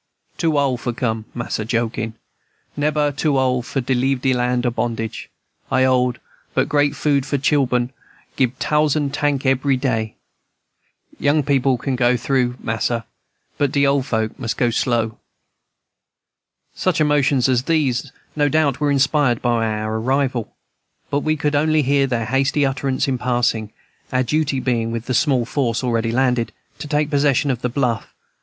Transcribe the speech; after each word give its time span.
Too 0.39 0.57
ole 0.57 0.77
for 0.77 0.93
come? 0.93 1.25
Mas'r 1.35 1.63
joking. 1.63 2.15
Neber 2.75 3.11
too 3.15 3.37
ole 3.37 3.61
for 3.61 3.81
leave 3.81 4.19
de 4.21 4.33
land 4.33 4.65
o' 4.65 4.71
bondage. 4.71 5.29
I 5.69 5.85
old, 5.85 6.17
but 6.55 6.67
great 6.67 6.95
good 6.99 7.23
for 7.23 7.37
chil'en, 7.37 7.91
gib 8.35 8.57
tousand 8.57 9.13
tank 9.13 9.45
ebry 9.45 9.77
day. 9.77 10.15
Young 11.19 11.43
people 11.43 11.77
can 11.77 11.95
go 11.95 12.17
through, 12.17 12.53
force 12.53 12.65
[forcibly], 12.65 12.65
mas'r, 12.97 13.03
but 13.59 13.71
de 13.71 13.85
ole 13.85 14.01
folk 14.01 14.39
mus' 14.39 14.55
go 14.55 14.71
slow." 14.71 15.19
Such 16.73 16.99
emotions 16.99 17.47
as 17.47 17.65
these, 17.65 18.11
no 18.35 18.49
doubt, 18.49 18.79
were 18.79 18.89
inspired 18.89 19.39
by 19.39 19.67
our 19.67 19.97
arrival, 19.99 20.55
but 21.11 21.19
we 21.19 21.35
could 21.37 21.53
only 21.53 21.83
hear 21.83 22.07
their 22.07 22.25
hasty 22.25 22.65
utterance 22.65 23.07
in 23.07 23.19
passing; 23.19 23.71
our 24.11 24.23
duty 24.23 24.59
being, 24.59 24.89
with 24.91 25.05
the 25.05 25.13
small 25.13 25.45
force 25.45 25.83
already 25.83 26.11
landed, 26.11 26.51
to 26.79 26.87
take 26.87 27.11
possession 27.11 27.51
of 27.51 27.61
the 27.61 27.69
bluff. 27.69 28.15